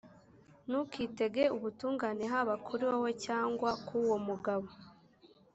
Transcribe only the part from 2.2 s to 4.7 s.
haba kuri wowe cyangwa ku wo mugabo